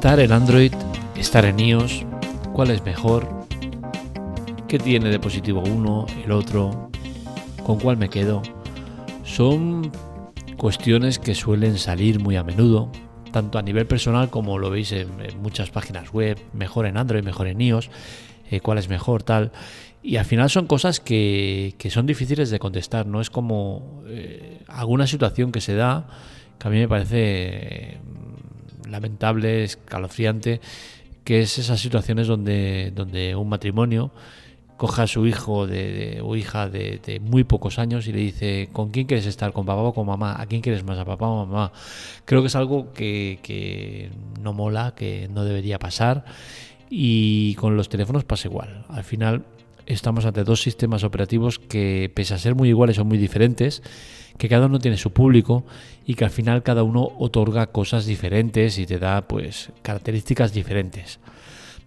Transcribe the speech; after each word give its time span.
Estar 0.00 0.18
en 0.18 0.32
Android, 0.32 0.72
estar 1.14 1.44
en 1.44 1.60
iOS, 1.60 2.06
¿cuál 2.54 2.70
es 2.70 2.82
mejor? 2.82 3.28
¿Qué 4.66 4.78
tiene 4.78 5.10
de 5.10 5.18
positivo 5.18 5.62
uno, 5.62 6.06
el 6.24 6.32
otro? 6.32 6.90
¿Con 7.62 7.78
cuál 7.78 7.98
me 7.98 8.08
quedo? 8.08 8.40
Son 9.24 9.92
cuestiones 10.56 11.18
que 11.18 11.34
suelen 11.34 11.76
salir 11.76 12.18
muy 12.18 12.36
a 12.36 12.42
menudo, 12.42 12.90
tanto 13.30 13.58
a 13.58 13.62
nivel 13.62 13.86
personal 13.86 14.30
como 14.30 14.58
lo 14.58 14.70
veis 14.70 14.90
en, 14.92 15.10
muchas 15.42 15.68
páginas 15.68 16.14
web, 16.14 16.38
mejor 16.54 16.86
en 16.86 16.96
Android, 16.96 17.22
mejor 17.22 17.48
en 17.48 17.60
iOS, 17.60 17.90
eh, 18.50 18.60
cuál 18.60 18.78
es 18.78 18.88
mejor, 18.88 19.22
tal. 19.22 19.52
Y 20.02 20.16
al 20.16 20.24
final 20.24 20.48
son 20.48 20.66
cosas 20.66 20.98
que, 20.98 21.76
son 21.90 22.06
difíciles 22.06 22.48
de 22.48 22.58
contestar, 22.58 23.04
no 23.04 23.20
es 23.20 23.28
como 23.28 24.02
eh, 24.06 24.62
alguna 24.66 25.06
situación 25.06 25.52
que 25.52 25.60
se 25.60 25.74
da 25.74 26.08
que 26.58 26.68
a 26.68 26.70
mí 26.70 26.78
me 26.78 26.88
parece 26.88 28.00
lamentable, 28.90 29.64
escalofriante, 29.64 30.60
que 31.24 31.40
es 31.40 31.58
esas 31.58 31.80
situaciones 31.80 32.26
donde, 32.26 32.92
donde 32.94 33.36
un 33.36 33.48
matrimonio 33.48 34.10
coja 34.80 35.02
a 35.02 35.06
su 35.06 35.26
hijo 35.26 35.66
de, 35.66 36.22
o 36.24 36.36
hija 36.36 36.70
de, 36.70 37.20
muy 37.22 37.44
pocos 37.44 37.78
años 37.78 38.06
y 38.06 38.12
le 38.12 38.20
dice, 38.20 38.70
¿con 38.72 38.90
quién 38.90 39.06
quieres 39.06 39.26
estar? 39.26 39.52
¿Con 39.52 39.66
papá 39.66 39.82
o 39.82 39.92
con 39.92 40.06
mamá? 40.06 40.40
¿A 40.40 40.46
quién 40.46 40.62
quieres 40.62 40.84
más? 40.84 40.98
¿A 40.98 41.04
papá 41.04 41.28
o 41.28 41.44
mamá? 41.44 41.70
Creo 42.24 42.40
que 42.40 42.46
es 42.46 42.56
algo 42.56 42.94
que, 42.94 43.40
que 43.42 44.10
no 44.40 44.54
mola, 44.54 44.94
que 44.96 45.28
no 45.28 45.44
debería 45.44 45.78
pasar. 45.78 46.24
Y 46.88 47.54
con 47.56 47.76
los 47.76 47.90
teléfonos 47.90 48.24
pasa 48.24 48.48
igual. 48.48 48.86
Al 48.88 49.04
final 49.04 49.44
estamos 49.92 50.24
ante 50.24 50.44
dos 50.44 50.62
sistemas 50.62 51.04
operativos 51.04 51.58
que, 51.58 52.10
pese 52.14 52.34
a 52.34 52.38
ser 52.38 52.54
muy 52.54 52.68
iguales, 52.68 52.96
son 52.96 53.08
muy 53.08 53.18
diferentes 53.18 53.82
que 54.38 54.48
cada 54.48 54.66
uno 54.66 54.78
tiene 54.78 54.96
su 54.96 55.12
público 55.12 55.64
y 56.06 56.14
que 56.14 56.24
al 56.24 56.30
final 56.30 56.62
cada 56.62 56.82
uno 56.82 57.10
otorga 57.18 57.66
cosas 57.66 58.06
diferentes 58.06 58.78
y 58.78 58.86
te 58.86 58.98
da 58.98 59.22
pues 59.22 59.70
características 59.82 60.52
diferentes. 60.52 61.20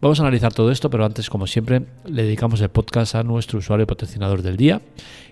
Vamos 0.01 0.19
a 0.19 0.23
analizar 0.23 0.53
todo 0.53 0.69
esto, 0.69 0.89
pero 0.89 1.05
antes, 1.05 1.29
como 1.29 1.47
siempre, 1.47 1.81
le 2.05 2.23
dedicamos 2.23 2.59
el 2.61 2.69
podcast 2.69 3.15
a 3.15 3.23
nuestro 3.23 3.59
usuario 3.59 3.87
patrocinador 3.87 4.41
del 4.41 4.57
día. 4.57 4.81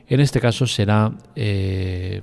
En 0.08 0.20
este 0.20 0.40
caso 0.40 0.66
será, 0.66 1.14
eh, 1.36 2.22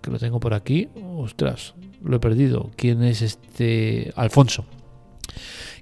que 0.00 0.10
lo 0.10 0.18
tengo 0.18 0.38
por 0.38 0.54
aquí, 0.54 0.88
ostras, 1.16 1.74
lo 2.02 2.16
he 2.16 2.20
perdido. 2.20 2.70
¿Quién 2.76 3.02
es 3.02 3.22
este? 3.22 4.12
Alfonso 4.14 4.66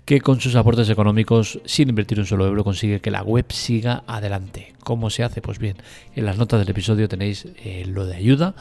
que 0.05 0.21
con 0.21 0.41
sus 0.41 0.57
aportes 0.57 0.91
económicos, 0.91 1.61
sin 1.65 1.89
invertir 1.89 2.19
un 2.19 2.27
solo 2.27 2.47
euro, 2.47 2.65
consigue 2.65 3.01
que 3.01 3.11
la 3.11 3.23
web 3.23 3.47
siga 3.51 4.03
adelante. 4.07 4.75
¿Cómo 4.83 5.11
se 5.11 5.23
hace? 5.23 5.41
Pues 5.41 5.59
bien, 5.59 5.77
en 6.15 6.25
las 6.25 6.39
notas 6.39 6.61
del 6.61 6.71
episodio 6.71 7.09
tenéis 7.09 7.47
eh, 7.65 7.85
lo 7.87 8.07
de 8.07 8.17
ayuda 8.17 8.55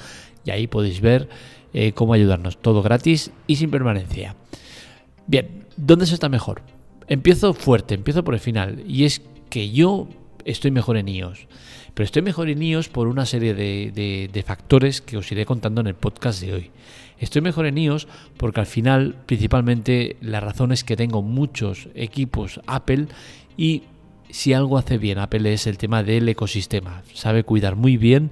y 0.45 0.51
ahí 0.51 0.67
podéis 0.67 1.01
ver 1.01 1.29
eh, 1.73 1.93
cómo 1.93 2.13
ayudarnos. 2.13 2.57
Todo 2.57 2.83
gratis 2.83 3.31
y 3.47 3.55
sin 3.55 3.71
permanencia. 3.71 4.35
Bien, 5.25 5.65
¿dónde 5.77 6.05
se 6.05 6.13
está 6.13 6.29
mejor? 6.29 6.61
Empiezo 7.07 7.53
fuerte, 7.53 7.95
empiezo 7.95 8.23
por 8.23 8.35
el 8.35 8.39
final. 8.39 8.83
Y 8.87 9.05
es 9.05 9.21
que 9.49 9.71
yo 9.71 10.07
estoy 10.45 10.71
mejor 10.71 10.97
en 10.97 11.07
iOS. 11.07 11.47
Pero 11.93 12.05
estoy 12.05 12.21
mejor 12.21 12.49
en 12.49 12.61
iOS 12.61 12.89
por 12.89 13.07
una 13.07 13.25
serie 13.25 13.53
de 13.53 14.43
factores 14.45 15.01
que 15.01 15.17
os 15.17 15.31
iré 15.31 15.45
contando 15.45 15.81
en 15.81 15.87
el 15.87 15.95
podcast 15.95 16.41
de 16.41 16.53
hoy. 16.53 16.71
Estoy 17.21 17.43
mejor 17.43 17.67
en 17.67 17.77
iOS 17.77 18.07
porque 18.35 18.61
al 18.61 18.65
final, 18.65 19.15
principalmente, 19.27 20.17
la 20.21 20.39
razón 20.39 20.71
es 20.71 20.83
que 20.83 20.97
tengo 20.97 21.21
muchos 21.21 21.87
equipos 21.93 22.59
Apple 22.65 23.05
y 23.55 23.83
si 24.31 24.53
algo 24.53 24.79
hace 24.79 24.97
bien 24.97 25.19
Apple 25.19 25.53
es 25.53 25.67
el 25.67 25.77
tema 25.77 26.01
del 26.01 26.27
ecosistema. 26.27 27.03
Sabe 27.13 27.43
cuidar 27.43 27.75
muy 27.75 27.97
bien 27.97 28.31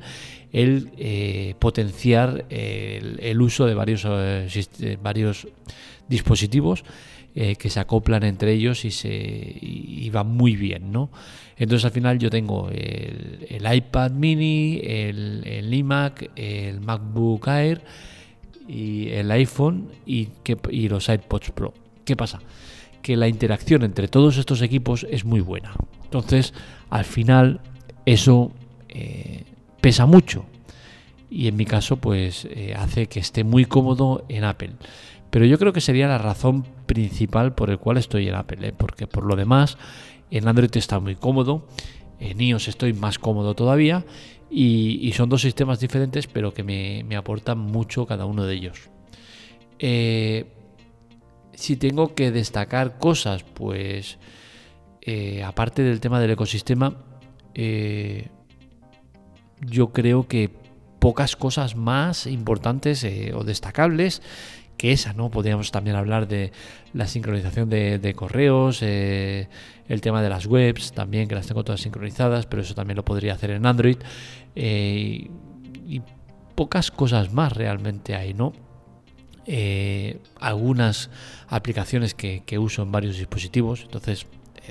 el 0.52 0.90
eh, 0.98 1.54
potenciar 1.60 2.46
el, 2.50 3.40
uso 3.40 3.68
de 3.68 3.76
varios, 3.76 4.06
eh, 4.08 4.98
varios 5.04 5.48
dispositivos 6.08 6.84
eh, 7.36 7.56
que 7.56 7.70
se 7.70 7.80
acoplan 7.80 8.24
entre 8.24 8.54
ellos 8.54 8.86
y, 8.86 8.92
se, 8.92 9.10
y, 9.10 10.10
van 10.10 10.28
muy 10.28 10.56
bien, 10.56 10.92
¿no? 10.92 11.10
Entonces 11.58 11.86
al 11.86 11.92
final 11.92 12.18
yo 12.20 12.30
tengo 12.30 12.70
el, 12.70 13.66
iPad 13.72 14.12
mini, 14.12 14.80
el, 14.84 15.74
iMac, 15.74 16.32
el 16.36 16.82
MacBook 16.82 17.48
Air, 17.48 17.82
y 18.68 19.10
el 19.10 19.32
iPhone 19.32 19.90
y, 20.06 20.30
y 20.70 20.90
los 20.90 21.10
iPods 21.10 21.52
Pro. 21.52 21.74
¿Qué 22.06 22.16
pasa? 22.16 22.40
Que 23.02 23.18
la 23.18 23.28
interacción 23.28 23.84
entre 23.84 24.08
todos 24.08 24.38
estos 24.38 24.62
equipos 24.62 25.06
es 25.10 25.26
muy 25.26 25.42
buena. 25.42 25.74
Entonces, 26.04 26.54
al 26.90 27.06
final, 27.06 27.62
eso 28.06 28.52
eh, 28.90 29.44
pesa 29.82 30.06
mucho. 30.06 30.46
Y 31.30 31.48
en 31.48 31.56
mi 31.56 31.66
caso, 31.66 31.98
pues 31.98 32.48
eh, 32.50 32.74
hace 32.76 33.08
que 33.08 33.20
esté 33.20 33.44
muy 33.44 33.66
cómodo 33.66 34.26
en 34.30 34.44
Apple. 34.44 34.72
Pero 35.30 35.46
yo 35.46 35.60
creo 35.60 35.74
que 35.74 35.82
sería 35.82 36.08
la 36.08 36.18
razón 36.18 36.66
principal 36.90 37.54
por 37.54 37.70
el 37.70 37.78
cual 37.78 37.98
estoy 37.98 38.28
en 38.28 38.34
Apple, 38.34 38.68
¿eh? 38.68 38.74
porque 38.76 39.06
por 39.06 39.24
lo 39.24 39.36
demás, 39.36 39.78
en 40.32 40.48
Android 40.48 40.76
está 40.76 41.00
muy 41.00 41.16
cómodo, 41.16 41.68
en 42.20 42.42
iOS 42.42 42.68
estoy 42.68 42.94
más 42.94 43.20
cómodo 43.20 43.54
todavía 43.54 44.06
y, 44.50 45.12
son 45.14 45.30
dos 45.30 45.44
sistemas 45.44 45.80
diferentes, 45.80 46.26
pero 46.26 46.52
que 46.52 46.64
me, 46.64 47.16
aportan 47.16 47.60
mucho 47.60 48.08
cada 48.08 48.26
uno 48.26 48.46
de 48.46 48.56
ellos. 48.56 48.90
Eh, 49.78 50.46
si 51.54 51.78
tengo 51.78 52.16
que 52.16 52.32
destacar 52.32 52.98
cosas, 52.98 53.44
pues 53.44 54.18
eh, 55.02 55.44
aparte 55.44 55.84
del 55.84 56.00
tema 56.00 56.20
del 56.20 56.32
ecosistema, 56.32 56.98
yo 59.62 59.92
creo 59.92 60.28
que 60.28 60.50
pocas 61.00 61.36
cosas 61.36 61.76
más 61.76 62.26
importantes 62.26 63.06
o 63.36 63.44
destacables 63.44 64.24
que 64.80 64.94
esa, 64.94 65.12
¿no? 65.12 65.30
Podríamos 65.30 65.72
también 65.72 65.98
hablar 65.98 66.28
de 66.28 66.54
la 66.94 67.06
sincronización 67.06 67.70
de, 67.70 68.14
correos, 68.16 68.80
eh, 68.82 69.50
el 69.90 70.00
tema 70.00 70.22
de 70.24 70.30
las 70.30 70.46
webs, 70.46 70.94
también 70.94 71.28
que 71.28 71.36
las 71.36 71.48
tengo 71.48 71.66
todas 71.66 71.82
sincronizadas, 71.82 72.46
pero 72.46 72.62
eso 72.62 72.74
también 72.74 72.96
lo 72.96 73.04
podría 73.04 73.34
hacer 73.34 73.52
en 73.52 73.66
Android. 73.66 73.98
Eh, 74.56 75.30
y 75.86 76.02
pocas 76.56 76.92
cosas 76.92 77.34
más 77.34 77.52
realmente 77.52 78.16
hay, 78.16 78.34
¿no? 78.34 78.54
Eh, 79.46 80.22
algunas 80.40 81.10
aplicaciones 81.50 82.14
que, 82.14 82.44
que, 82.46 82.58
uso 82.58 82.82
en 82.82 82.92
varios 82.94 83.18
dispositivos, 83.18 83.82
entonces 83.82 84.28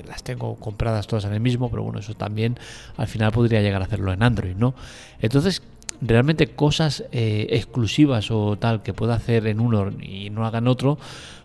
las 0.07 0.23
tengo 0.23 0.55
compradas 0.55 1.05
todas 1.05 1.25
en 1.25 1.33
el 1.33 1.39
mismo, 1.39 1.69
pero 1.69 1.83
bueno, 1.83 1.99
eso 1.99 2.15
también 2.15 2.57
al 2.97 3.07
final 3.07 3.31
podría 3.31 3.61
llegar 3.61 3.83
a 3.83 3.85
hacerlo 3.85 4.11
en 4.11 4.23
Android, 4.23 4.55
¿no? 4.55 4.73
Entonces, 5.19 5.61
realmente 6.01 6.47
cosas 6.47 7.03
eh, 7.11 7.47
exclusivas 7.51 8.31
o 8.31 8.57
tal 8.57 8.83
que 8.83 8.93
pueda 8.93 9.15
hacer 9.15 9.47
en 9.47 9.59
uno 9.59 9.91
y 10.01 10.29
no 10.29 10.45
haga 10.45 10.59
en 10.59 10.67
otro, 10.67 10.97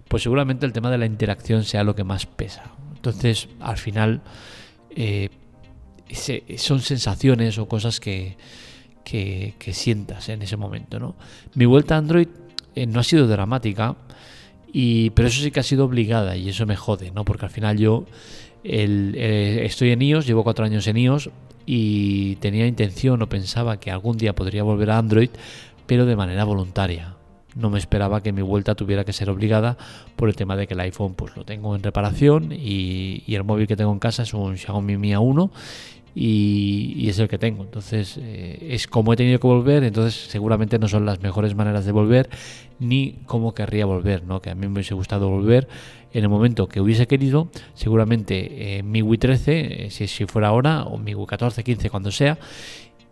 pues 0.09 0.22
seguramente 0.22 0.66
el 0.66 0.72
tema 0.72 0.91
de 0.91 0.98
la 0.98 1.06
interacción 1.06 1.65
sea 1.65 1.84
lo 1.84 1.94
que 1.94 2.04
más 2.04 2.26
pesa. 2.26 2.65
Entonces, 2.94 3.48
al 3.60 3.76
final, 3.76 4.22
eh, 4.91 5.28
son 6.56 6.81
sensaciones 6.81 7.59
o 7.59 7.66
cosas 7.66 8.00
que, 8.00 8.37
que, 9.04 9.54
sientas 9.72 10.28
en 10.28 10.42
ese 10.42 10.56
momento. 10.56 10.98
¿no? 11.00 11.16
Mi 11.54 11.66
vuelta 11.66 11.97
a 11.97 11.98
Android 11.98 12.28
eh, 12.75 12.86
no 12.86 13.00
ha 13.00 13.04
sido 13.04 13.26
dramática, 13.26 13.97
y, 14.72 15.10
pero 15.10 15.28
eso 15.28 15.42
sí 15.42 15.50
que 15.50 15.60
ha 15.60 15.65
sido 15.65 15.84
obligada 15.84 16.36
y 16.36 16.48
eso 16.48 16.66
me 16.66 16.76
jode, 16.76 17.10
¿no? 17.12 17.25
porque 17.25 17.44
al 17.44 17.50
final 17.50 17.78
yo 17.78 18.06
estoy 18.65 19.91
en 19.91 20.03
iOS, 20.03 20.26
llevo 20.26 20.42
cuatro 20.42 20.65
años 20.65 20.86
en 20.86 20.97
iOS, 20.97 21.31
y 21.67 22.37
tenía 22.37 22.67
intención 22.67 23.23
o 23.23 23.29
pensaba 23.29 23.79
que 23.81 23.91
algún 23.91 24.17
día 24.17 24.35
podría 24.35 24.63
volver 24.63 24.91
a 24.91 24.99
Android, 24.99 25.31
pero 25.87 26.07
de 26.07 26.17
manera 26.17 26.45
voluntaria. 26.45 27.15
No 27.54 27.70
me 27.70 27.78
esperaba 27.78 28.22
que 28.22 28.32
mi 28.32 28.42
vuelta 28.42 28.75
tuviera 28.75 29.04
que 29.04 29.12
ser 29.12 29.31
obligada 29.31 29.76
por 30.16 30.28
el 30.28 30.37
tema 30.37 30.56
de 30.56 30.66
que 30.66 30.75
el 30.75 30.81
iPhone 30.81 31.15
pues 31.15 31.37
lo 31.37 31.44
tengo 31.44 31.75
en 31.76 31.82
reparación 31.82 32.53
y, 32.53 33.22
el 33.28 33.44
móvil 33.44 33.66
que 33.66 33.76
tengo 33.76 33.92
en 33.92 33.98
casa 33.98 34.22
es 34.22 34.34
un 34.34 34.56
Xiaomi 34.56 34.97
Mi 34.97 35.12
A1 35.12 35.50
y, 36.15 37.09
es 37.09 37.18
el 37.18 37.28
que 37.28 37.39
tengo. 37.39 37.65
Entonces 37.65 38.18
eh, 38.21 38.68
es 38.71 38.86
como 38.86 39.12
he 39.12 39.16
tenido 39.16 39.39
que 39.39 39.47
volver, 39.47 39.84
entonces 39.84 40.15
seguramente 40.28 40.78
no 40.78 40.89
son 40.89 41.06
las 41.06 41.21
mejores 41.21 41.54
maneras 41.54 41.84
de 41.84 41.92
volver 41.92 42.28
ni 42.78 43.18
cómo 43.27 43.54
querría 43.54 43.86
volver, 43.86 44.24
¿no? 44.24 44.41
que 44.41 44.50
a 44.50 44.54
mí 44.54 44.66
me 44.66 44.74
hubiese 44.74 44.95
gustado 44.95 45.28
volver 45.28 45.68
en 46.12 46.22
el 46.22 46.28
momento 46.28 46.68
que 46.68 46.80
hubiese 46.80 47.09
querido, 47.09 47.48
seguramente 47.74 48.78
eh, 48.78 48.83
mi 48.84 49.03
Wii 49.03 49.18
13, 49.18 49.86
eh, 49.86 49.91
si, 49.91 50.07
si, 50.07 50.27
fuera 50.27 50.48
ahora, 50.48 50.84
o 50.84 50.97
mi 50.97 51.12
Wii 51.12 51.27
14, 51.27 51.65
15, 51.65 51.91
cuando 51.91 52.12
sea, 52.12 52.39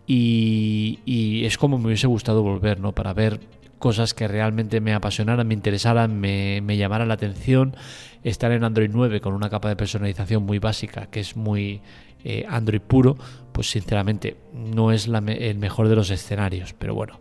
y, 0.06 1.42
es 1.44 1.58
como 1.58 1.78
me 1.78 1.86
hubiese 1.86 2.06
gustado 2.06 2.42
volver, 2.42 2.80
¿no? 2.80 2.92
Para 2.92 3.12
ver 3.14 3.40
cosas 3.82 4.14
que 4.14 4.28
realmente 4.28 4.80
me 4.80 4.94
apasionaran, 4.94 5.44
me 5.48 5.54
interesaran, 5.54 6.20
me, 6.20 6.60
me 6.62 6.76
llamaran 6.76 7.08
la 7.08 7.14
atención. 7.14 7.74
Estar 8.22 8.52
en 8.52 8.62
Android 8.62 8.88
9 8.92 9.20
con 9.20 9.34
una 9.34 9.50
capa 9.50 9.68
de 9.68 9.74
personalización 9.74 10.44
muy 10.44 10.60
básica, 10.60 11.06
que 11.06 11.18
es 11.18 11.36
muy 11.36 11.80
eh, 12.22 12.46
Android 12.48 12.80
puro, 12.80 13.16
pues 13.50 13.68
sinceramente 13.70 14.36
no 14.54 14.92
es 14.92 15.08
el 15.08 15.58
mejor 15.58 15.88
de 15.88 15.96
los 15.96 16.10
escenarios. 16.10 16.74
Pero 16.78 16.94
bueno, 16.94 17.18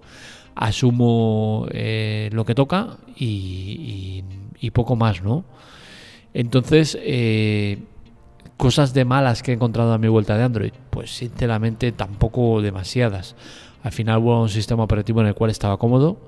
asumo 0.53 1.65
lo 1.65 2.45
que 2.45 2.53
toca 2.53 2.97
y, 3.17 4.23
y, 4.59 4.69
poco 4.69 4.95
más, 4.95 5.23
¿no? 5.23 5.45
Entonces, 6.35 6.95
eh, 7.01 7.79
cosas 8.55 8.93
de 8.93 9.03
malas 9.03 9.41
que 9.41 9.49
he 9.49 9.55
encontrado 9.55 9.93
a 9.93 9.97
mi 9.97 10.09
vuelta 10.09 10.37
de 10.37 10.43
Android, 10.43 10.73
pues 10.91 11.09
sinceramente 11.09 11.91
tampoco 11.91 12.61
demasiadas. 12.61 13.35
Al 13.83 13.91
final 13.91 14.19
hubo 14.19 14.41
un 14.41 14.49
sistema 14.49 14.83
operativo 14.83 15.21
en 15.21 15.27
el 15.27 15.35
cual 15.35 15.51
estaba 15.51 15.77
cómodo 15.77 16.19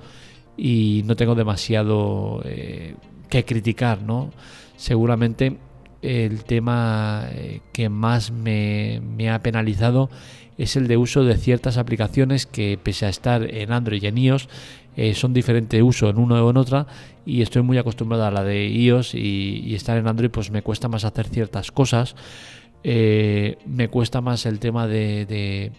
y 0.57 1.03
no 1.05 1.15
tengo 1.15 1.35
demasiado 1.35 2.41
eh, 2.45 2.95
que 3.29 3.45
criticar, 3.45 4.01
¿no? 4.01 4.31
Seguramente 4.75 5.57
el 6.01 6.43
tema 6.43 7.27
eh, 7.31 7.61
que 7.71 7.89
más 7.89 8.31
me, 8.31 9.01
ha 9.31 9.41
penalizado 9.41 10.09
es 10.57 10.75
el 10.75 10.87
de 10.87 10.97
uso 10.97 11.23
de 11.23 11.37
ciertas 11.37 11.77
aplicaciones 11.77 12.45
que 12.45 12.77
pese 12.81 13.05
a 13.05 13.09
estar 13.09 13.43
en 13.43 13.71
Android 13.71 14.03
y 14.03 14.07
en 14.07 14.17
iOS 14.17 14.49
eh, 14.95 15.15
son 15.15 15.33
diferente 15.33 15.81
uso 15.81 16.09
en 16.09 16.17
uno 16.17 16.35
o 16.45 16.49
en 16.49 16.57
otra 16.57 16.85
y 17.25 17.41
estoy 17.41 17.63
muy 17.63 17.77
acostumbrado 17.77 18.25
a 18.25 18.31
la 18.31 18.43
de 18.43 18.67
iOS 18.67 19.15
y, 19.15 19.73
estar 19.73 19.97
en 19.97 20.07
Android 20.07 20.29
pues 20.29 20.51
me 20.51 20.61
cuesta 20.61 20.87
más 20.89 21.05
hacer 21.05 21.27
ciertas 21.27 21.71
cosas 21.71 22.15
me 22.83 23.87
cuesta 23.89 24.19
más 24.19 24.45
el 24.45 24.59
tema 24.59 24.87
de, 24.87 25.71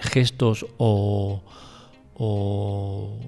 gestos 0.00 0.66
o, 0.78 1.42
o 2.14 3.18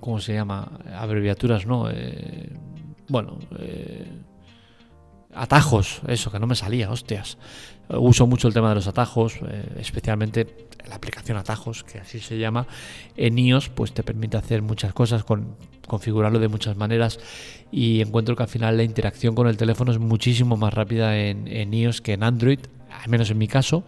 ¿cómo 0.00 0.20
se 0.20 0.34
llama? 0.34 0.70
Abreviaturas, 0.96 1.66
¿no? 1.66 1.88
Eh, 1.90 2.50
bueno, 3.08 3.38
eh, 3.58 4.06
atajos, 5.34 6.00
eso, 6.08 6.30
que 6.30 6.38
no 6.38 6.46
me 6.46 6.54
salía, 6.54 6.90
hostias. 6.90 7.38
Uso 7.88 8.26
mucho 8.26 8.48
el 8.48 8.54
tema 8.54 8.68
de 8.68 8.76
los 8.76 8.86
atajos, 8.86 9.38
eh, 9.48 9.76
especialmente 9.78 10.68
la 10.86 10.96
aplicación 10.96 11.36
atajos, 11.38 11.84
que 11.84 11.98
así 11.98 12.20
se 12.20 12.38
llama. 12.38 12.66
En 13.16 13.38
iOS, 13.38 13.70
pues 13.70 13.92
te 13.92 14.02
permite 14.02 14.36
hacer 14.36 14.62
muchas 14.62 14.92
cosas, 14.92 15.24
con, 15.24 15.56
configurarlo 15.86 16.38
de 16.38 16.48
muchas 16.48 16.76
maneras 16.76 17.18
y 17.72 18.00
encuentro 18.02 18.36
que 18.36 18.42
al 18.42 18.48
final 18.48 18.76
la 18.76 18.82
interacción 18.82 19.34
con 19.34 19.46
el 19.46 19.56
teléfono 19.56 19.90
es 19.90 19.98
muchísimo 19.98 20.56
más 20.56 20.72
rápida 20.74 21.18
en 21.18 21.72
iOS 21.72 22.02
que 22.02 22.12
en 22.12 22.22
Android, 22.22 22.60
al 23.02 23.08
menos 23.08 23.30
en 23.30 23.38
mi 23.38 23.48
caso 23.48 23.84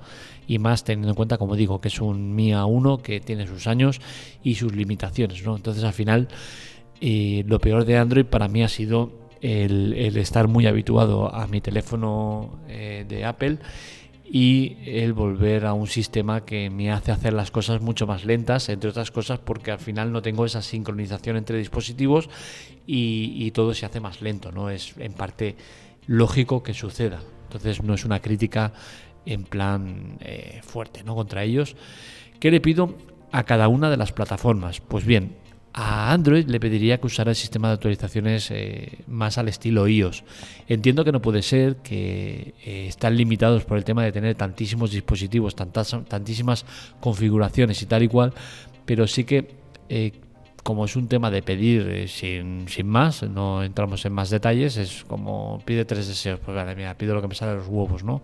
y 0.47 0.59
más 0.59 0.85
teniendo 0.85 1.11
en 1.11 1.15
cuenta, 1.15 1.39
como 1.39 1.57
digo, 1.57 1.81
que 1.81 1.89
es 1.89 2.01
un 2.01 2.35
Mi 2.35 2.51
A1 2.53 3.03
que 3.03 3.21
tiene 3.21 3.47
sus 3.47 3.67
años 3.67 4.01
y 4.43 4.55
sus 4.55 4.75
limitaciones. 4.75 5.43
Entonces 5.45 5.85
al 5.85 5.93
final 5.93 6.29
eh, 7.01 7.45
lo 7.47 7.61
peor 7.61 7.85
de 7.85 7.99
Android 7.99 8.27
para 8.27 8.49
mí 8.49 8.63
ha 8.63 8.69
sido 8.69 9.13
el, 9.41 10.17
estar 10.17 10.49
muy 10.49 10.67
habituado 10.67 11.35
a 11.35 11.47
mi 11.47 11.61
teléfono 11.61 12.61
eh, 12.69 13.05
de 13.09 13.25
Apple 13.25 13.59
y 14.33 14.77
el 14.87 15.13
volver 15.13 15.67
a 15.67 15.73
un 15.73 15.89
sistema 15.89 16.45
que 16.45 16.71
me 16.71 16.93
hace 16.93 17.11
hacer 17.11 17.33
las 17.33 17.51
cosas 17.51 17.81
mucho 17.81 18.07
más 18.07 18.25
lentas, 18.25 18.69
entre 18.69 18.91
otras 18.91 19.11
cosas 19.11 19.41
porque 19.41 19.73
al 19.73 19.79
final 19.79 20.13
no 20.13 20.23
tengo 20.23 20.45
esa 20.45 20.63
sincronización 20.63 21.37
entre 21.37 21.59
dispositivos 21.59 22.29
y, 22.87 23.35
y 23.37 23.51
todo 23.51 23.75
se 23.75 23.87
hace 23.87 23.99
más 23.99 24.23
lento, 24.23 24.53
¿no? 24.53 24.71
Es 24.71 24.95
en 24.99 25.15
parte 25.15 25.57
lógico 26.07 26.63
que 26.63 26.75
suceda. 26.75 27.21
Entonces 27.51 27.83
no 27.83 27.95
es 27.95 28.05
una 28.05 28.21
crítica 28.21 28.73
en 29.27 29.43
plan 29.43 30.19
eh, 30.21 30.61
fuerte 30.63 31.03
¿no? 31.03 31.17
contra 31.17 31.43
ellos. 31.43 31.75
¿Qué 32.39 32.53
le 32.53 32.61
pido 32.61 32.95
a 33.33 33.43
cada 33.43 33.67
una 33.67 33.91
de 33.91 33.97
las 33.97 34.13
plataformas? 34.13 34.81
Pues 34.81 35.05
bien, 35.05 35.35
a 35.73 36.13
Android 36.13 36.47
le 36.47 36.61
pediría 36.61 36.99
que 36.99 37.09
usara 37.09 37.31
el 37.31 37.37
sistema 37.37 37.67
de 37.67 37.75
actualizaciones 37.75 38.53
eh, 38.53 38.99
más 39.09 39.37
al 39.37 39.49
estilo 39.49 39.89
iOS. 39.89 40.23
Entiendo 40.69 41.05
que 41.05 41.11
no 41.11 41.21
puede 41.21 41.43
ser, 41.43 41.77
que 41.79 42.55
eh, 42.65 42.87
están 42.87 43.17
limitados 43.17 43.65
por 43.65 43.77
el 43.77 43.83
tema 43.83 44.05
de 44.05 44.13
tener 44.13 44.37
tantísimos 44.37 44.93
dispositivos, 44.93 45.57
tantas, 45.57 45.97
tantísimas 46.07 46.65
configuraciones 47.01 47.83
y 47.83 47.87
tal 47.87 48.05
y 48.05 48.09
cual, 48.09 48.33
pero 48.85 49.09
sí 49.09 49.25
que 49.25 49.49
como 50.63 50.85
es 50.85 50.97
un 50.97 51.09
tema 51.09 51.31
de 51.31 51.43
pedir 51.43 52.09
sin, 52.09 52.69
sin, 52.69 52.87
más, 52.87 53.23
no 53.23 53.63
entramos 53.63 54.05
en 54.05 54.13
más 54.13 54.31
detalles, 54.31 54.77
es 54.77 55.05
como 55.05 55.63
pide 55.65 55.85
tres 55.85 56.09
deseos, 56.09 56.41
pues 56.45 56.55
vale, 56.55 56.75
mira, 56.75 56.95
pido 56.95 57.15
lo 57.15 57.23
que 57.23 57.29
me 57.29 57.35
sale 57.35 57.53
de 57.53 57.59
los 57.59 57.69
huevos, 57.69 58.05
¿no? 58.05 58.23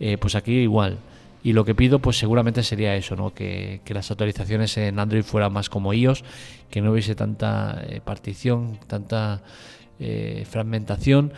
Eh, 0.00 0.18
pues 0.18 0.34
aquí 0.34 0.52
igual. 0.52 0.98
Y 1.42 1.52
lo 1.52 1.64
que 1.64 1.74
pido, 1.74 1.98
pues 1.98 2.16
seguramente 2.16 2.62
sería 2.62 2.96
eso, 2.96 3.16
¿no? 3.16 3.34
Que, 3.34 3.80
las 3.88 4.10
actualizaciones 4.10 4.76
en 4.78 4.98
Android 4.98 5.22
fueran 5.22 5.52
más 5.52 5.68
como 5.68 5.92
iOS, 5.92 6.24
que 6.70 6.80
no 6.80 6.92
hubiese 6.92 7.14
tanta 7.14 7.82
eh, 7.86 8.00
partición, 8.02 8.78
tanta 8.86 9.42
eh, 9.98 10.46
fragmentación 10.48 11.32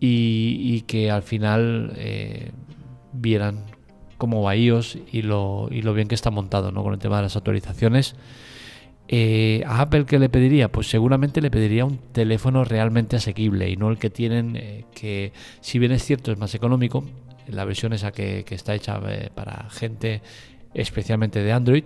y, 0.00 0.80
que 0.82 1.10
al 1.10 1.22
final 1.22 1.96
vieran 3.12 3.64
cómo 4.16 4.42
va 4.42 4.56
iOS 4.56 4.98
y 5.12 5.22
lo, 5.22 5.68
y 5.70 5.82
lo 5.82 5.94
bien 5.94 6.08
que 6.08 6.14
está 6.14 6.30
montado, 6.30 6.72
¿no? 6.72 6.82
Con 6.82 6.94
el 6.94 6.98
tema 6.98 7.16
de 7.16 7.24
las 7.24 7.36
actualizaciones. 7.36 8.16
¿A 9.66 9.80
Apple 9.80 10.06
qué 10.06 10.18
le 10.18 10.28
pediría? 10.28 10.70
Pues 10.70 10.88
seguramente 10.88 11.40
le 11.42 11.50
pediría 11.50 11.84
un 11.84 11.98
teléfono 12.12 12.64
realmente 12.64 13.16
asequible 13.16 13.68
y 13.68 13.76
no 13.76 13.90
el 13.90 13.98
que 13.98 14.08
tienen, 14.08 14.86
que 14.94 15.32
si 15.60 15.78
bien 15.78 15.92
es 15.92 16.02
cierto 16.04 16.32
es 16.32 16.38
más 16.38 16.54
económico, 16.54 17.04
la 17.48 17.64
versión 17.64 17.92
esa 17.92 18.12
que, 18.12 18.44
está 18.50 18.74
hecha 18.74 19.00
eh, 19.08 19.30
para 19.34 19.68
gente 19.70 20.22
especialmente 20.74 21.42
de 21.42 21.52
Android, 21.52 21.84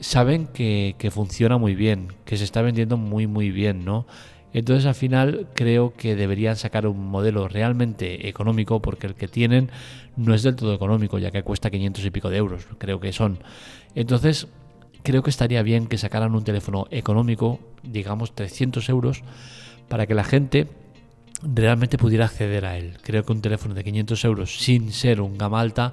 saben 0.00 0.46
que, 0.46 0.94
funciona 1.12 1.58
muy 1.58 1.74
bien, 1.74 2.08
que 2.24 2.36
se 2.36 2.44
está 2.44 2.62
vendiendo 2.62 2.96
muy 2.96 3.26
muy 3.26 3.50
bien, 3.50 3.84
¿no? 3.84 4.06
Entonces 4.52 4.86
al 4.86 4.94
final 4.94 5.48
creo 5.54 5.94
que 5.94 6.14
deberían 6.14 6.56
sacar 6.56 6.86
un 6.86 7.08
modelo 7.08 7.48
realmente 7.48 8.28
económico 8.28 8.80
porque 8.80 9.08
el 9.08 9.16
que 9.16 9.26
tienen 9.26 9.70
no 10.16 10.32
es 10.32 10.44
del 10.44 10.54
todo 10.54 10.72
económico 10.74 11.18
ya 11.18 11.32
que 11.32 11.42
cuesta 11.42 11.70
500 11.70 12.04
y 12.04 12.10
pico 12.10 12.30
de 12.30 12.36
euros, 12.36 12.66
creo 12.78 13.00
que 13.00 13.12
son. 13.12 13.38
Entonces 13.96 14.46
creo 15.04 15.22
que 15.22 15.30
estaría 15.30 15.62
bien 15.62 15.86
que 15.86 15.98
sacaran 15.98 16.34
un 16.34 16.42
teléfono 16.42 16.86
económico, 16.90 17.60
digamos 17.84 18.34
300 18.34 18.88
euros, 18.88 19.22
para 19.88 20.06
que 20.06 20.14
la 20.14 20.24
gente 20.24 20.66
realmente 21.42 21.98
pudiera 21.98 22.24
acceder 22.24 22.64
a 22.64 22.78
él. 22.78 22.96
Creo 23.02 23.22
que 23.24 23.32
un 23.32 23.42
teléfono 23.42 23.74
de 23.74 23.84
500 23.84 24.24
euros 24.24 24.58
sin 24.58 24.92
ser 24.92 25.20
un 25.20 25.36
gama 25.36 25.60
alta 25.60 25.92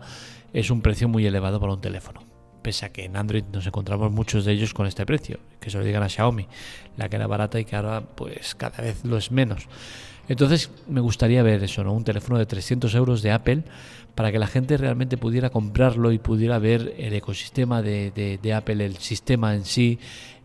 es 0.54 0.72
un 0.72 0.82
precio 0.82 1.10
muy 1.10 1.26
elevado 1.26 1.60
para 1.60 1.74
un 1.74 1.82
teléfono. 1.82 2.24
Pese 2.62 2.86
a 2.86 2.90
que 2.94 3.04
en 3.04 3.18
Android 3.18 3.44
nos 3.52 3.68
encontramos 3.68 4.12
muchos 4.12 4.46
de 4.46 4.54
ellos 4.54 4.74
con 4.74 4.88
este 4.88 5.06
precio, 5.06 5.40
que 5.60 5.70
se 5.70 5.78
lo 5.78 5.84
digan 5.84 6.04
a 6.04 6.10
Xiaomi, 6.10 6.48
la 6.96 7.10
que 7.10 7.18
era 7.18 7.28
barata 7.28 7.60
y 7.60 7.66
que 7.66 7.76
ahora 7.76 8.02
pues 8.02 8.56
cada 8.56 8.82
vez 8.82 9.04
lo 9.04 9.18
es 9.18 9.30
menos. 9.32 9.68
Entonces 10.32 10.72
me 10.88 11.02
gustaría 11.02 11.44
ver 11.44 11.62
eso, 11.62 11.84
¿no? 11.84 11.92
Un 11.92 12.06
teléfono 12.06 12.40
de 12.40 12.46
300 12.46 12.96
euros 12.96 13.22
de 13.22 13.32
Apple 13.32 13.64
para 14.16 14.32
que 14.32 14.40
la 14.40 14.48
gente 14.48 14.78
realmente 14.78 15.18
pudiera 15.18 15.50
comprarlo 15.50 16.14
y 16.14 16.20
pudiera 16.20 16.58
ver 16.58 16.96
el 16.98 17.14
ecosistema 17.14 17.82
de, 17.82 18.54
Apple, 18.56 18.86
el 18.86 18.96
sistema 18.96 19.54
en 19.56 19.66
sí, 19.66 20.00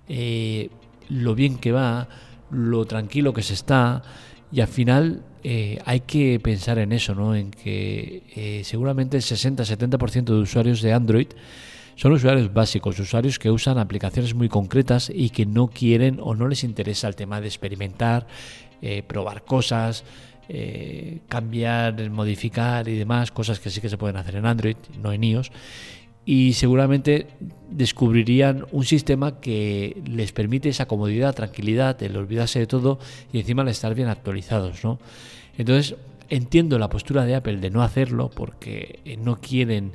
eh, 0.08 0.70
lo 1.08 1.36
bien 1.36 1.58
que 1.58 1.70
va, 1.70 2.08
lo 2.50 2.84
tranquilo 2.84 3.32
que 3.32 3.42
se 3.42 3.54
está, 3.54 4.02
y 4.50 4.60
al 4.60 4.66
final 4.66 5.22
eh, 5.44 5.78
hay 5.84 6.00
que 6.00 6.40
pensar 6.40 6.80
en 6.80 6.90
eso, 6.90 7.14
¿no? 7.14 7.36
En 7.36 7.52
que 7.52 8.24
eh, 8.34 8.62
seguramente 8.64 9.16
el 9.16 9.22
60-70% 9.22 10.24
de 10.24 10.40
usuarios 10.40 10.82
de 10.82 10.94
Android 10.94 11.28
son 11.96 12.12
usuarios 12.12 12.52
básicos, 12.52 12.98
usuarios 12.98 13.38
que 13.38 13.50
usan 13.50 13.78
aplicaciones 13.78 14.34
muy 14.34 14.48
concretas 14.48 15.10
y 15.12 15.30
que 15.30 15.46
no 15.46 15.68
quieren 15.68 16.18
o 16.20 16.34
no 16.34 16.46
les 16.46 16.62
interesa 16.62 17.08
el 17.08 17.16
tema 17.16 17.40
de 17.40 17.46
experimentar, 17.46 18.26
eh, 18.82 19.02
probar 19.02 19.44
cosas, 19.44 20.04
cambiar, 21.28 22.08
modificar 22.08 22.86
y 22.86 22.96
demás, 22.96 23.32
cosas 23.32 23.58
que 23.58 23.68
sí 23.68 23.80
que 23.80 23.88
se 23.88 23.98
pueden 23.98 24.16
hacer 24.16 24.36
en 24.36 24.46
Android, 24.46 24.76
no 25.02 25.12
en 25.12 25.24
iOS 25.24 25.50
y 26.28 26.54
seguramente 26.54 27.28
descubrirían 27.70 28.66
un 28.72 28.84
sistema 28.84 29.40
que 29.40 30.02
les 30.04 30.32
permite 30.32 30.68
esa 30.68 30.86
comodidad, 30.86 31.34
tranquilidad, 31.34 32.02
el 32.02 32.16
olvidarse 32.16 32.58
de 32.58 32.66
todo 32.66 32.98
y 33.32 33.38
encima 33.38 33.62
el 33.62 33.68
estar 33.68 33.94
bien 33.94 34.08
actualizados, 34.08 34.82
¿no? 34.82 34.98
Entonces 35.56 35.94
entiendo 36.28 36.80
la 36.80 36.88
postura 36.90 37.24
de 37.24 37.36
Apple 37.36 37.58
de 37.58 37.70
no 37.70 37.80
hacerlo 37.82 38.28
porque 38.28 38.98
eh, 39.04 39.16
no 39.16 39.40
quieren 39.40 39.92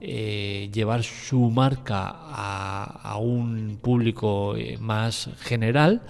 eh, 0.00 0.70
llevar 0.72 1.02
su 1.02 1.50
marca 1.50 2.08
a, 2.08 3.18
un 3.18 3.78
público 3.80 4.56
eh, 4.56 4.78
más 4.78 5.28
general, 5.40 6.02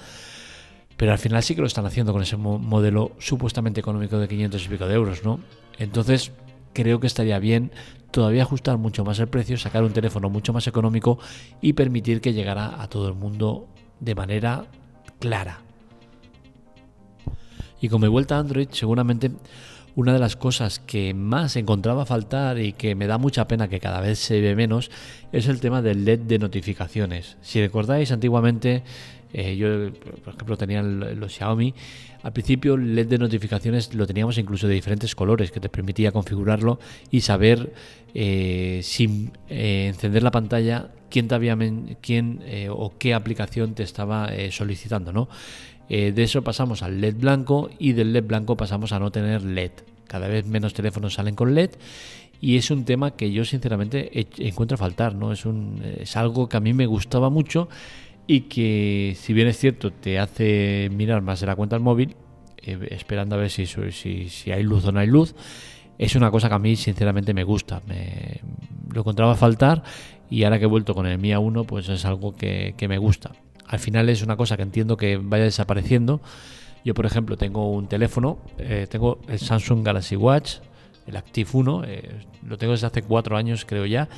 pero 0.97 1.13
al 1.13 1.19
final 1.19 1.43
sí 1.43 1.55
que 1.55 1.61
lo 1.61 1.67
están 1.67 1.87
haciendo 1.87 2.13
con 2.13 2.23
ese 2.23 2.37
modelo 2.37 3.13
supuestamente 3.19 3.81
económico 3.81 4.19
de 4.19 4.29
500 4.29 4.65
y 4.65 4.69
pico 4.69 4.87
de 4.87 4.95
euros, 4.95 5.25
¿no? 5.25 5.41
Entonces 5.79 6.33
creo 6.73 7.01
que 7.01 7.07
estaría 7.07 7.39
bien 7.39 7.73
todavía 8.11 8.43
ajustar 8.43 8.79
mucho 8.79 9.05
más 9.05 9.19
el 9.19 9.27
precio, 9.27 9.57
sacar 9.57 9.83
un 9.83 9.93
teléfono 9.93 10.31
mucho 10.31 10.53
más 10.53 10.67
económico 10.67 11.19
y 11.61 11.73
permitir 11.73 12.21
que 12.21 12.33
llegara 12.33 12.81
a 12.81 12.89
todo 12.89 13.09
el 13.09 13.15
mundo 13.15 13.67
de 13.99 14.15
manera 14.15 14.67
clara. 15.19 15.61
Y 17.81 17.89
con 17.89 18.01
mi 18.01 18.09
vuelta 18.09 18.37
a 18.37 18.39
Android, 18.39 18.69
seguramente 18.71 19.33
una 19.97 20.13
de 20.13 20.19
las 20.19 20.37
cosas 20.37 20.79
que 20.79 21.15
más 21.15 21.57
encontraba 21.57 22.07
faltar 22.07 22.59
y 22.59 22.73
que 22.73 22.95
me 22.95 23.07
da 23.07 23.19
mucha 23.19 23.47
pena 23.47 23.69
que 23.69 23.81
cada 23.81 24.01
vez 24.01 24.19
se 24.19 24.41
ve 24.41 24.57
menos 24.57 24.91
es 25.33 25.49
el 25.49 25.61
tema 25.61 25.83
del 25.83 26.05
LED 26.05 26.21
de 26.21 26.39
notificaciones. 26.39 27.37
Si 27.43 27.61
recordáis, 27.61 28.11
antiguamente 28.11 28.83
eh, 29.37 29.57
yo, 29.57 29.91
por 30.23 30.35
ejemplo, 30.35 30.57
tenía 30.57 30.81
los 30.81 31.35
Xiaomi. 31.35 31.75
Al 32.23 32.33
principio 32.33 32.75
el 32.75 32.95
LED 32.95 33.09
de 33.09 33.19
notificaciones 33.19 33.93
lo 33.93 34.07
teníamos 34.07 34.39
incluso 34.39 34.69
de 34.69 34.75
diferentes 34.75 35.17
colores, 35.17 35.51
que 35.51 35.59
te 35.59 35.69
permitía 35.69 36.13
configurarlo 36.13 36.79
y 37.11 37.21
saber 37.21 37.73
eh, 38.15 38.79
sin 38.85 39.33
eh, 39.49 39.89
encender 39.89 40.23
la 40.23 40.31
pantalla 40.31 40.93
quién, 41.11 41.27
te 41.27 41.35
había, 41.35 41.59
quién 42.01 42.41
o 42.71 42.95
qué 42.97 43.13
aplicación 43.13 43.75
te 43.75 43.83
estaba 43.83 44.31
solicitando. 44.51 45.13
¿no? 45.13 45.29
de 45.89 46.23
eso 46.23 46.43
pasamos 46.43 46.83
al 46.83 46.99
LED 47.01 47.17
blanco 47.17 47.69
y 47.79 47.93
del 47.93 48.15
LED 48.15 48.25
blanco 48.25 48.57
pasamos 48.57 48.93
a 48.93 48.99
no 48.99 49.11
tener 49.11 49.43
LED. 49.43 49.73
Cada 50.07 50.29
vez 50.29 50.47
menos 50.47 50.75
teléfonos 50.75 51.15
salen 51.15 51.35
con 51.35 51.55
LED 51.55 51.71
y 52.41 52.57
es 52.57 52.71
un 52.71 52.85
tema 52.85 53.13
que 53.13 53.33
yo 53.33 53.45
sinceramente 53.45 54.27
encuentro 54.39 54.79
faltar, 54.79 55.15
¿no? 55.15 55.31
Es, 55.33 55.45
un, 55.45 55.83
es 55.99 56.17
algo 56.17 56.49
que 56.49 56.57
a 56.57 56.61
mí 56.61 56.73
me 56.73 56.87
gustaba 56.87 57.31
mucho 57.31 57.69
y 58.27 58.43
que 58.43 59.17
si 59.19 59.33
bien 59.33 59.49
es 59.49 59.59
cierto 59.59 59.93
te 59.93 60.19
hace 60.19 60.91
mirar 60.93 61.23
más 61.23 61.41
de 61.41 61.47
la 61.47 61.57
cuenta 61.57 61.77
del 61.77 61.83
móvil, 61.83 62.17
eh, 62.63 62.79
esperando 62.91 63.37
a 63.37 63.39
ver 63.39 63.51
si, 63.51 63.67
si, 63.67 64.51
hay 64.51 64.63
luz 64.63 64.87
o 64.87 64.93
no 64.93 65.01
hay 65.01 65.07
luz, 65.07 65.35
es 65.99 66.17
una 66.17 66.31
cosa 66.31 66.49
que 66.49 66.55
a 66.55 66.59
mí 66.59 66.77
sinceramente 66.77 67.35
me 67.35 67.45
gusta. 67.45 67.83
Lo 68.93 69.01
encontraba 69.01 69.33
a 69.33 69.37
faltar 69.37 69.83
y 70.31 70.45
ahora 70.45 70.59
que 70.59 70.65
he 70.65 70.69
vuelto 70.69 70.95
con 70.95 71.07
el 71.07 71.19
Mia 71.19 71.39
1 71.39 71.65
pues 71.65 71.89
es 71.89 72.05
algo 72.05 72.35
que, 72.35 72.75
me 72.89 72.99
gusta. 72.99 73.33
Al 73.67 73.79
final 73.79 74.09
es 74.09 74.23
una 74.23 74.37
cosa 74.37 74.57
que 74.57 74.63
entiendo 74.63 74.97
que 74.97 75.19
vaya 75.19 75.45
desapareciendo. 75.45 76.21
Yo 76.85 76.95
por 76.95 77.07
ejemplo 77.07 77.37
tengo 77.37 77.71
un 77.71 77.87
teléfono, 77.89 78.39
eh, 78.59 78.87
tengo 78.91 79.19
el 79.29 79.39
Samsung 79.39 79.85
Galaxy 79.85 80.17
Watch, 80.17 80.57
el 81.07 81.17
Active 81.17 81.49
1, 81.53 81.83
eh, 81.87 82.21
lo 82.47 82.59
tengo 82.59 82.73
desde 82.73 82.87
hace 82.87 83.03
cuatro 83.03 83.37
años 83.37 83.65
creo 83.65 83.87
ya. 83.87 84.09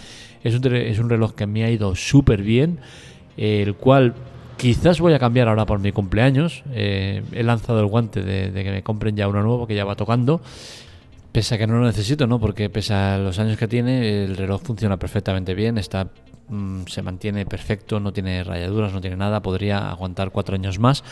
Es 0.43 0.55
un, 0.55 0.75
es 0.75 0.99
un 0.99 1.11
reloj 1.11 1.35
que 1.35 1.47
me 1.47 1.65
ha 1.65 1.71
ido 1.71 1.95
súper 1.95 2.43
bien, 2.43 2.81
el 3.37 3.75
cual 3.75 4.14
quizás 4.57 5.00
voy 5.00 5.12
a 5.12 5.19
cambiar 5.19 5.49
ahora 5.49 5.66
por 5.66 5.78
mi 5.78 5.93
cumpleaños. 5.93 6.62
Eh, 6.73 7.23
he 7.33 7.43
lanzado 7.43 7.81
el 7.81 7.87
guante 7.87 8.23
de, 8.23 8.52
que 8.52 8.71
me 8.71 8.83
compren 8.83 9.16
ya 9.16 9.28
uno 9.28 9.43
nuevo 9.43 9.66
que 9.66 9.75
ya 9.75 9.85
va 9.85 9.95
tocando 9.95 10.40
Pese 11.37 11.57
a 11.57 11.59
que 11.59 11.66
no 11.66 11.78
lo 11.78 11.85
necesito, 11.85 12.26
¿no? 12.26 12.40
Porque 12.40 12.71
pese 12.71 12.95
a 12.95 13.19
los 13.19 13.38
años 13.38 13.59
que 13.59 13.69
tiene, 13.69 14.25
el 14.25 14.38
reloj 14.38 14.62
funciona 14.62 14.97
perfectamente 14.97 15.55
bien, 15.55 15.76
está 15.76 16.09
mm, 16.49 16.85
se 16.87 17.02
mantiene 17.02 17.45
perfecto, 17.45 18.00
no 18.00 18.11
tiene 18.11 18.43
rayaduras, 18.43 18.95
no 18.95 19.02
tiene 19.02 19.16
nada, 19.16 19.43
podría 19.43 19.90
aguantar 19.90 20.31
cuatro 20.31 20.55
años 20.55 20.78
más, 20.78 21.05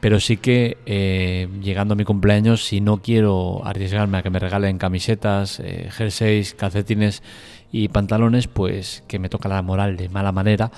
pero 0.00 0.18
sí 0.18 0.36
que 0.36 0.78
eh, 0.84 1.46
llegando 1.62 1.94
a 1.94 1.96
mi 1.96 2.02
cumpleaños, 2.02 2.64
si 2.64 2.80
no 2.80 3.00
quiero 3.02 3.64
arriesgarme 3.64 4.18
a 4.18 4.22
que 4.22 4.30
me 4.30 4.40
regalen 4.40 4.78
camisetas, 4.78 5.60
eh, 5.60 5.90
jerseys, 5.92 6.54
calcetines 6.54 7.22
y 7.70 7.86
pantalones, 7.86 8.48
pues 8.48 9.04
que 9.06 9.20
me 9.20 9.28
toca 9.28 9.48
la 9.48 9.62
moral 9.62 9.96
de 9.96 10.08
mala 10.08 10.32
manera, 10.32 10.72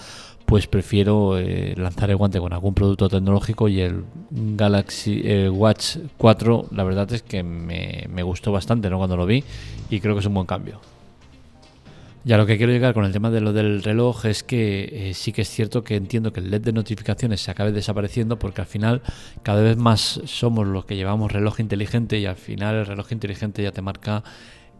pues 0.50 0.66
prefiero 0.66 1.38
eh, 1.38 1.74
lanzar 1.76 2.10
el 2.10 2.16
guante 2.16 2.40
con 2.40 2.52
algún 2.52 2.74
producto 2.74 3.08
tecnológico 3.08 3.68
y 3.68 3.82
el 3.82 4.02
Galaxy 4.30 5.22
Watch 5.48 5.98
4 6.18 6.66
la 6.72 6.82
verdad 6.82 7.12
es 7.12 7.22
que 7.22 7.44
me, 7.44 8.22
gustó 8.24 8.50
bastante 8.50 8.90
¿no? 8.90 8.98
cuando 8.98 9.16
lo 9.16 9.26
vi 9.26 9.44
y 9.90 10.00
creo 10.00 10.14
que 10.16 10.20
es 10.20 10.26
un 10.26 10.34
buen 10.34 10.48
cambio. 10.48 10.80
Ya 12.24 12.36
lo 12.36 12.46
que 12.46 12.56
quiero 12.56 12.72
llegar 12.72 12.94
con 12.94 13.04
el 13.04 13.12
tema 13.12 13.30
de 13.30 13.40
lo 13.40 13.52
del 13.52 13.80
reloj 13.80 14.26
es 14.26 14.42
que 14.42 15.10
eh, 15.10 15.14
sí 15.14 15.32
que 15.32 15.42
es 15.42 15.48
cierto 15.48 15.84
que 15.84 15.94
entiendo 15.94 16.32
que 16.32 16.40
el 16.40 16.50
LED 16.50 16.62
de 16.62 16.72
notificaciones 16.72 17.40
se 17.40 17.52
acabe 17.52 17.70
desapareciendo 17.70 18.36
porque 18.36 18.60
al 18.60 18.66
final 18.66 19.02
cada 19.44 19.62
vez 19.62 19.76
más 19.76 20.20
somos 20.24 20.66
los 20.66 20.84
que 20.84 20.96
llevamos 20.96 21.30
reloj 21.30 21.60
inteligente 21.60 22.18
y 22.18 22.26
al 22.26 22.34
final 22.34 22.74
el 22.74 22.86
reloj 22.86 23.12
inteligente 23.12 23.62
ya 23.62 23.70
te 23.70 23.82
marca 23.82 24.24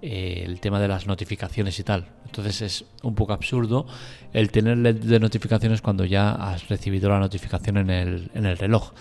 eh, 0.02 0.45
el 0.47 0.61
tema 0.61 0.80
de 0.80 0.88
las 0.88 1.07
notificaciones 1.07 1.78
y 1.78 1.85
tal. 1.85 2.07
Entonces 2.25 2.62
es 2.62 2.85
un 3.02 3.14
poco 3.14 3.35
absurdo 3.35 3.87
el 4.33 4.50
tener 4.50 4.95
de 4.95 5.21
notificaciones 5.21 5.83
cuando 5.83 6.07
ya 6.07 6.33
has 6.33 6.69
recibido 6.69 7.11
la 7.11 7.19
notificación 7.19 7.76
en 7.76 7.90
el, 7.90 8.30
en 8.35 8.47
el 8.47 8.57
reloj. 8.57 8.92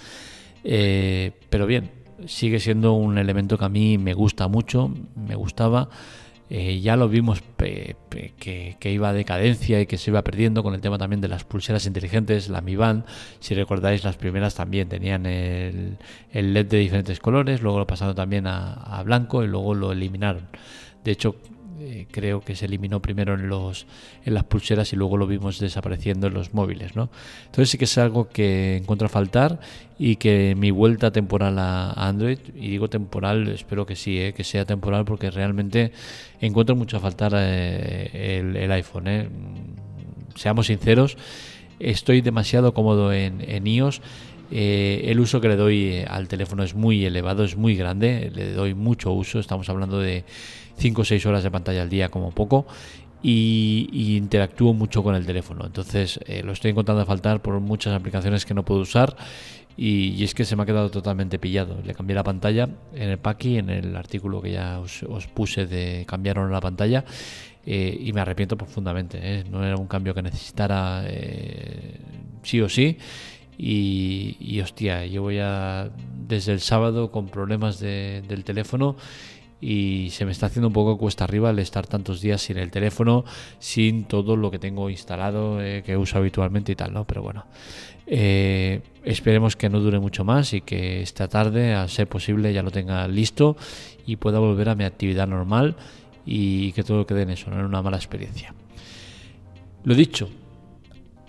Eh, 0.64 1.32
pero 1.50 1.66
bien, 1.66 1.92
sigue 2.26 2.60
siendo 2.60 2.94
un 2.94 3.18
elemento 3.18 3.58
que 3.58 3.66
a 3.66 3.70
mí 3.70 3.98
me 3.98 4.14
gusta 4.14 4.48
mucho, 4.50 4.94
me 5.16 5.36
gustaba. 5.36 5.90
Eh, 6.50 6.82
ya 6.82 6.96
lo 6.96 7.08
vimos 7.08 7.44
que, 7.58 8.76
iba 8.84 9.10
a 9.10 9.14
decadencia 9.14 9.80
y 9.82 9.86
que 9.86 10.00
se 10.00 10.10
iba 10.10 10.24
perdiendo 10.24 10.64
con 10.64 10.74
el 10.74 10.82
tema 10.82 10.98
también 10.98 11.22
de 11.22 11.28
las 11.28 11.44
pulseras 11.44 11.86
inteligentes, 11.86 12.50
la 12.50 12.62
Mi 12.62 12.76
Band. 12.76 13.06
Si 13.40 13.54
recordáis, 13.54 14.04
las 14.04 14.18
primeras 14.18 14.56
también 14.56 14.90
tenían 14.90 15.28
el, 15.28 15.98
LED 16.34 16.66
de 16.66 16.80
diferentes 16.80 17.20
colores, 17.20 17.62
luego 17.62 17.78
lo 17.78 17.88
pasaron 17.88 18.16
también 18.16 18.48
a 18.48 19.02
blanco 19.06 19.44
y 19.44 19.48
luego 19.48 19.76
lo 19.76 19.92
eliminaron. 19.92 20.48
De 21.04 21.12
hecho, 21.12 21.36
eh, 21.82 22.08
creo 22.12 22.42
que 22.42 22.56
se 22.58 22.66
eliminó 22.66 23.02
primero 23.02 23.36
en 23.36 23.48
los 23.48 23.88
en 24.26 24.34
las 24.34 24.44
pulseras 24.44 24.92
y 24.92 24.98
luego 24.98 25.16
lo 25.16 25.28
vimos 25.28 25.60
desapareciendo 25.60 26.28
en 26.28 26.34
los 26.34 26.54
móviles, 26.54 26.96
¿no? 26.96 27.10
Entonces 27.46 27.70
sí 27.70 27.78
que 27.78 27.86
es 27.86 27.98
algo 27.98 28.28
que 28.28 28.76
encuentro 28.78 29.06
a 29.06 29.10
faltar 29.10 29.62
y 29.98 30.18
que 30.18 30.56
mi 30.58 30.72
vuelta 30.72 31.12
temporal 31.12 31.58
a 31.58 31.92
Android, 31.92 32.40
y 32.54 32.70
digo 32.70 32.90
temporal, 32.90 33.48
espero 33.48 33.86
que 33.86 33.96
sí, 33.96 34.20
¿eh? 34.20 34.34
que 34.34 34.44
sea 34.44 34.66
temporal 34.66 35.06
porque 35.06 35.32
realmente 35.32 35.94
encuentro 36.42 36.76
mucho 36.76 36.98
a 36.98 37.00
faltar 37.00 37.34
eh, 37.36 38.40
el, 38.60 38.72
iPhone, 38.72 39.08
¿eh? 39.08 39.30
Seamos 40.36 40.68
sinceros, 40.68 41.18
estoy 41.80 42.20
demasiado 42.20 42.74
cómodo 42.74 43.14
en, 43.14 43.42
en 43.42 43.68
iOS. 43.68 44.02
El 44.52 45.20
uso 45.20 45.42
que 45.42 45.48
le 45.48 45.56
doy 45.56 46.04
al 46.08 46.28
teléfono 46.28 46.64
es 46.64 46.74
muy 46.76 47.06
elevado, 47.06 47.44
es 47.44 47.56
muy 47.56 47.76
grande, 47.76 48.32
le 48.34 48.54
doy 48.54 48.74
mucho 48.74 49.12
uso, 49.12 49.40
estamos 49.40 49.70
hablando 49.70 50.00
de 50.00 50.24
5 50.78 51.02
o 51.02 51.06
6 51.06 51.26
horas 51.26 51.44
de 51.44 51.52
pantalla 51.52 51.82
al 51.82 51.90
día 51.90 52.10
como 52.10 52.32
poco 52.32 52.66
y, 53.22 54.16
interactúo 54.18 54.74
mucho 54.74 55.04
con 55.04 55.16
el 55.16 55.26
teléfono. 55.26 55.66
Entonces 55.66 56.20
eh, 56.26 56.42
lo 56.44 56.54
estoy 56.54 56.72
encontrando 56.72 57.04
a 57.04 57.06
faltar 57.06 57.42
por 57.42 57.60
muchas 57.60 57.94
aplicaciones 57.94 58.46
que 58.46 58.54
no 58.54 58.64
puedo 58.64 58.82
usar 58.82 59.16
y, 59.78 60.24
es 60.24 60.34
que 60.34 60.46
se 60.46 60.56
me 60.56 60.64
ha 60.64 60.66
quedado 60.66 60.90
totalmente 60.90 61.40
pillado. 61.40 61.82
Le 61.86 61.94
cambié 61.94 62.16
la 62.16 62.24
pantalla 62.24 62.70
en 62.94 63.10
el 63.10 63.18
Paki, 63.18 63.58
en 63.58 63.70
el 63.70 63.96
artículo 63.96 64.42
que 64.42 64.52
ya 64.52 64.80
os, 64.80 65.28
puse 65.34 65.66
de 65.66 66.06
cambiaron 66.08 66.52
la 66.52 66.62
pantalla 66.62 67.04
eh, 67.66 67.98
y 68.00 68.14
me 68.14 68.22
arrepiento 68.22 68.58
profundamente. 68.58 69.20
¿eh? 69.22 69.44
No 69.50 69.64
era 69.64 69.76
un 69.76 69.88
cambio 69.88 70.14
que 70.14 70.22
necesitara 70.22 71.04
sí 72.44 72.62
o 72.62 72.70
sí. 72.70 72.98
Y, 73.62 74.62
hostia, 74.62 75.06
llevo 75.06 75.32
ya 75.32 75.90
desde 76.28 76.54
el 76.54 76.62
sábado 76.62 77.12
con 77.12 77.28
problemas 77.28 77.82
del 77.82 78.44
teléfono 78.46 78.96
y 79.60 80.08
se 80.12 80.24
me 80.24 80.32
está 80.32 80.46
haciendo 80.46 80.68
un 80.68 80.74
poco 80.74 80.98
cuesta 80.98 81.26
arriba 81.26 81.50
el 81.50 81.60
estar 81.60 81.86
tantos 81.86 82.22
días 82.22 82.42
sin 82.42 82.58
el 82.58 82.72
teléfono, 82.72 83.26
sin 83.60 84.06
todo 84.06 84.38
lo 84.38 84.50
que 84.50 84.60
tengo 84.60 84.90
instalado, 84.90 85.62
eh, 85.62 85.84
que 85.86 85.98
uso 85.98 86.18
habitualmente 86.18 86.72
y 86.72 86.76
tal, 86.76 86.94
¿no? 86.94 87.04
Pero 87.04 87.22
bueno, 87.22 87.46
eh, 88.08 88.80
esperemos 89.04 89.58
que 89.58 89.68
no 89.68 89.82
dure 89.82 90.00
mucho 90.00 90.24
más 90.24 90.54
y 90.54 90.62
que 90.62 91.02
esta 91.02 91.28
tarde, 91.28 91.74
a 91.74 91.86
ser 91.90 92.08
posible, 92.08 92.54
ya 92.54 92.64
lo 92.64 92.72
tenga 92.72 93.06
listo 93.10 93.58
y 94.06 94.16
pueda 94.16 94.40
volver 94.40 94.70
a 94.70 94.76
mi 94.76 94.86
actividad 94.86 95.28
normal 95.28 95.76
y 96.26 96.72
que 96.72 96.84
todo 96.84 97.06
quede 97.06 97.24
en 97.24 97.32
eso, 97.32 97.50
no 97.50 97.60
en 97.60 97.66
una 97.66 97.82
mala 97.82 97.98
experiencia. 97.98 98.54
Lo 99.84 99.96
dicho, 99.96 100.30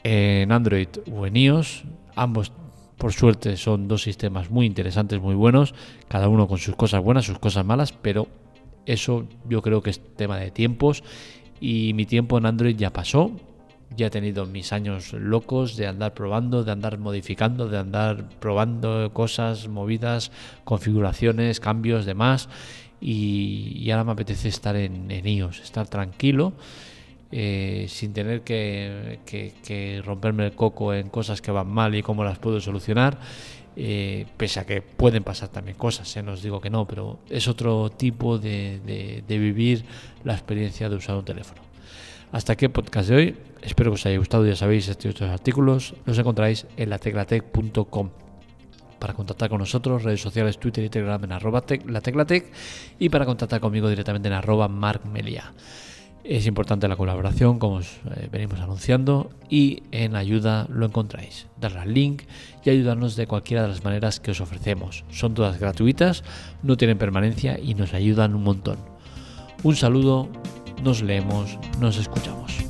en 0.05 0.53
Android 0.53 0.89
o 1.13 1.27
en 1.27 1.37
iOS, 1.37 1.85
ambos 2.15 2.53
por 3.01 3.13
suerte 3.13 3.57
son 3.57 3.89
dos 3.89 4.03
sistemas 4.03 4.51
muy 4.51 4.67
interesantes, 4.67 5.21
muy 5.21 5.35
buenos, 5.35 5.75
cada 6.09 6.29
uno 6.29 6.47
con 6.47 6.59
sus 6.59 6.77
cosas 6.77 7.03
buenas, 7.03 7.25
sus 7.25 7.39
cosas 7.39 7.65
malas, 7.65 7.93
pero 7.93 8.29
eso 8.87 9.27
yo 9.49 9.63
creo 9.63 9.83
que 9.83 9.91
es 9.91 10.01
tema 10.17 10.37
de 10.37 10.51
tiempos 10.51 11.03
y 11.61 11.93
mi 11.95 12.07
tiempo 12.07 12.39
en 12.39 12.47
Android 12.47 12.77
ya 12.77 12.93
pasó. 12.93 13.33
Ya 13.97 14.07
he 14.07 14.11
tenido 14.11 14.47
mis 14.47 14.73
años 14.73 15.13
locos 15.15 15.77
de 15.77 15.89
andar 15.89 16.15
probando, 16.15 16.63
de 16.63 16.71
andar 16.71 16.99
modificando, 16.99 17.69
de 17.69 17.79
andar 17.79 18.29
probando 18.39 19.11
cosas, 19.13 19.67
movidas, 19.67 20.31
configuraciones, 20.63 21.59
cambios, 21.59 22.07
demás. 22.07 22.49
Y, 23.01 23.91
ahora 23.91 24.05
me 24.05 24.13
apetece 24.13 24.49
estar 24.49 24.77
en 24.77 25.27
iOS, 25.27 25.61
estar 25.61 25.89
tranquilo 25.89 26.53
eh, 27.33 27.87
sin 27.89 28.13
tener 28.13 28.43
que, 28.43 30.03
romperme 30.05 30.47
el 30.47 30.53
coco 30.53 30.93
en 30.93 31.09
cosas 31.09 31.41
que 31.41 31.51
van 31.51 31.69
mal 31.69 31.95
y 31.95 32.03
cómo 32.03 32.25
las 32.25 32.39
puedo 32.39 32.61
solucionar. 32.61 33.19
Eh, 33.77 34.27
pese 34.37 34.61
a 34.61 34.67
que 34.67 34.83
pueden 34.83 35.23
pasar 35.23 35.49
también 35.49 35.77
cosas, 35.77 36.15
eh, 36.17 36.23
no 36.23 36.33
os 36.33 36.43
digo 36.43 36.61
que 36.61 36.71
no, 36.71 36.87
pero 36.87 37.21
es 37.31 37.47
otro 37.47 37.89
tipo 37.89 38.37
de, 38.37 39.23
vivir 39.29 39.85
la 40.25 40.35
experiencia 40.35 40.89
de 40.89 40.97
usar 40.97 41.17
un 41.17 41.25
teléfono. 41.25 41.63
Hasta 42.33 42.53
aquí 42.55 42.65
el 42.65 42.73
podcast 42.73 43.09
de 43.09 43.17
hoy. 43.17 43.37
Espero 43.63 43.91
que 43.91 43.95
os 43.97 44.07
haya 44.07 44.19
gustado. 44.19 44.47
Ya 44.47 44.57
sabéis, 44.57 44.89
estos 44.89 45.21
artículos 45.23 45.95
los 46.07 46.19
encontráis 46.19 46.67
en 46.77 46.91
lateclatec.com 46.91 48.11
para 48.99 49.15
contactar 49.15 49.49
con 49.49 49.59
nosotros, 49.59 50.05
redes 50.05 50.21
sociales, 50.21 50.59
Twitter 50.59 50.85
y 50.85 50.91
Telegram 50.91 51.23
en 51.25 51.33
arroba 51.33 51.65
lateclatec 51.87 52.53
y 52.99 53.09
para 53.09 53.25
contactar 53.25 53.61
conmigo 53.61 53.89
directamente 53.89 54.29
en 54.29 54.35
arroba 54.35 54.69
markmelia. 54.69 55.53
Es 56.23 56.47
importante 56.47 56.87
la 56.87 56.97
colaboración, 56.97 57.59
como 57.59 57.77
os 57.77 57.99
eh, 58.15 58.29
venimos 58.31 58.61
anunciando, 58.61 59.31
y 59.49 59.83
en 59.91 60.17
ayuda 60.17 60.67
lo 60.71 60.87
encontráis. 60.87 61.47
Darle 61.59 61.81
al 61.81 61.95
link 61.95 62.23
y 62.65 62.71
ayudarnos 62.71 63.17
de 63.17 63.27
cualquiera 63.27 63.63
de 63.63 63.69
las 63.69 63.85
maneras 63.85 64.21
que 64.21 64.33
os 64.33 64.41
ofrecemos. 64.41 65.05
Son 65.11 65.35
todas 65.35 65.59
gratuitas, 65.59 66.23
no 66.63 66.77
tienen 66.77 66.99
permanencia 66.99 67.59
y 67.59 67.75
nos 67.75 67.95
ayudan 67.95 68.35
un 68.35 68.45
montón. 68.45 68.79
Un 69.63 69.77
saludo, 69.77 70.29
nos 70.85 71.03
leemos, 71.03 71.59
nos 71.81 71.97
escuchamos. 71.97 72.70